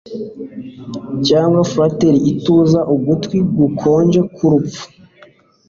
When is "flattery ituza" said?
1.71-2.79